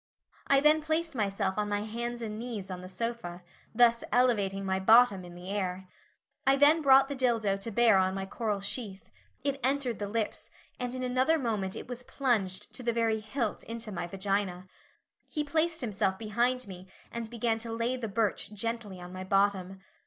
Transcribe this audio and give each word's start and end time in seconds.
I 0.47 0.61
then 0.61 0.81
placed 0.81 1.13
myself 1.13 1.59
on 1.59 1.69
my 1.69 1.83
hands 1.83 2.23
and 2.23 2.39
knees 2.39 2.71
on 2.71 2.81
the 2.81 2.89
sofa, 2.89 3.43
thus 3.75 4.03
elevating 4.11 4.65
my 4.65 4.79
bottom 4.79 5.23
in 5.23 5.35
the 5.35 5.51
air. 5.51 5.87
I 6.47 6.55
then 6.55 6.81
brought 6.81 7.07
the 7.07 7.15
dildo 7.15 7.57
to 7.59 7.69
bear 7.71 7.99
on 7.99 8.15
my 8.15 8.25
coral 8.25 8.61
sheath, 8.61 9.11
it 9.43 9.59
entered 9.63 9.99
the 9.99 10.07
lips 10.07 10.49
and 10.79 10.95
in 10.95 11.03
another 11.03 11.37
moment 11.37 11.75
it 11.75 11.87
was 11.87 12.01
plunged 12.01 12.73
to 12.73 12.81
the 12.81 12.91
very 12.91 13.19
hilt 13.19 13.61
into 13.65 13.91
my 13.91 14.07
vagina. 14.07 14.67
He 15.27 15.43
placed 15.43 15.81
himself 15.81 16.17
behind 16.17 16.67
me 16.67 16.87
and 17.11 17.29
began 17.29 17.59
to 17.59 17.71
lay 17.71 17.95
the 17.95 18.07
birch 18.07 18.51
gently 18.53 18.99
on 18.99 19.13
my 19.13 19.23
bottom. 19.23 19.81